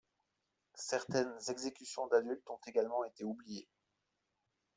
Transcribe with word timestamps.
Certaines 0.79 1.35
exécutions 1.49 2.07
d'adultes 2.07 2.49
ont 2.49 2.57
également 2.65 3.05
été 3.05 3.23
oubliées. 3.23 3.69